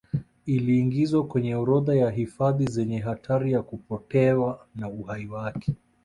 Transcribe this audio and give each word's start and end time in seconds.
Iliingizwa 0.45 1.27
kwenye 1.27 1.55
orodha 1.55 1.95
ya 1.95 2.09
hifadhi 2.11 2.65
zenye 2.65 2.99
hatari 2.99 3.51
ya 3.51 3.61
kupotewa 3.63 4.67
na 4.75 4.89
uhai 4.89 5.27
wake 5.27 5.75